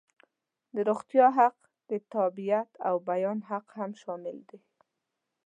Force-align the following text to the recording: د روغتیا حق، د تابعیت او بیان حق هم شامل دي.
د 0.75 0.77
روغتیا 0.89 1.27
حق، 1.39 1.57
د 1.89 1.91
تابعیت 2.13 2.69
او 2.87 2.95
بیان 3.09 3.39
حق 3.49 3.67
هم 3.79 3.91
شامل 4.01 4.37
دي. 4.49 4.59